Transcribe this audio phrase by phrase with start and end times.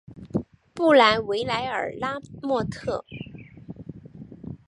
[0.73, 3.05] 布兰维莱尔拉莫特。